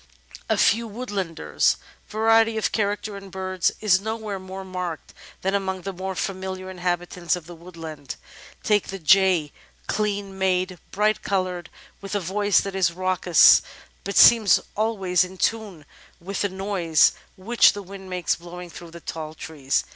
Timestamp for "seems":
14.17-14.59